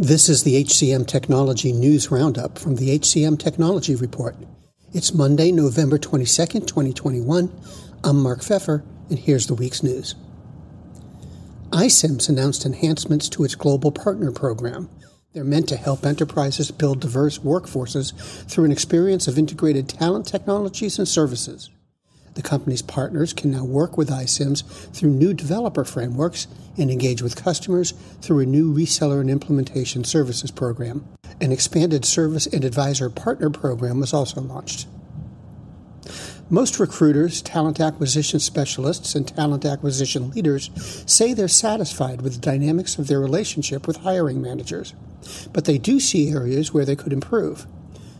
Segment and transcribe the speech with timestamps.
[0.00, 4.36] This is the HCM Technology News Roundup from the HCM Technology Report.
[4.92, 7.50] It's Monday, November 22nd, 2021.
[8.04, 10.14] I'm Mark Feffer, and here's the week's news.
[11.70, 14.88] iCIMS announced enhancements to its global partner program.
[15.32, 18.14] They're meant to help enterprises build diverse workforces
[18.48, 21.70] through an experience of integrated talent technologies and services.
[22.38, 24.62] The company's partners can now work with iCIMS
[24.92, 26.46] through new developer frameworks
[26.76, 31.04] and engage with customers through a new reseller and implementation services program.
[31.40, 34.86] An expanded service and advisor partner program was also launched.
[36.48, 40.70] Most recruiters, talent acquisition specialists, and talent acquisition leaders
[41.06, 44.94] say they're satisfied with the dynamics of their relationship with hiring managers,
[45.52, 47.66] but they do see areas where they could improve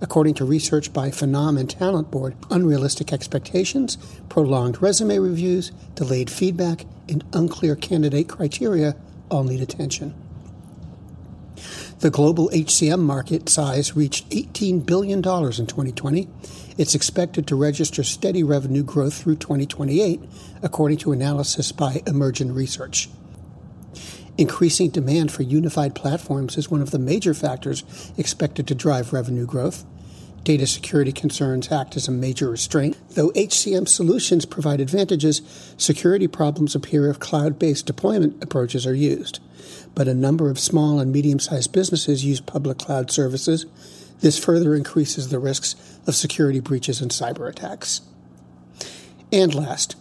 [0.00, 3.96] according to research by Phenom and Talent Board, unrealistic expectations,
[4.28, 8.96] prolonged resume reviews, delayed feedback, and unclear candidate criteria
[9.30, 10.14] all need attention.
[12.00, 16.28] The global HCM market size reached $18 billion in 2020.
[16.78, 20.22] It's expected to register steady revenue growth through 2028,
[20.62, 23.10] according to analysis by Emergen Research.
[24.40, 27.84] Increasing demand for unified platforms is one of the major factors
[28.16, 29.84] expected to drive revenue growth.
[30.44, 32.96] Data security concerns act as a major restraint.
[33.10, 35.42] Though HCM solutions provide advantages,
[35.76, 39.40] security problems appear if cloud based deployment approaches are used.
[39.94, 43.66] But a number of small and medium sized businesses use public cloud services.
[44.20, 48.00] This further increases the risks of security breaches and cyber attacks.
[49.30, 49.96] And last,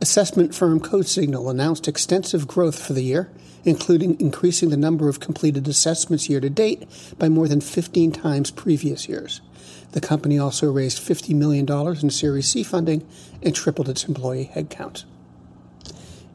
[0.00, 3.30] assessment firm CodeSignal announced extensive growth for the year
[3.66, 8.52] including increasing the number of completed assessments year to date by more than 15 times
[8.52, 9.42] previous years.
[9.90, 11.68] The company also raised $50 million
[12.00, 13.06] in Series C funding
[13.42, 15.04] and tripled its employee headcount.